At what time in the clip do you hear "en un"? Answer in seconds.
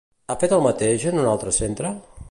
1.13-1.31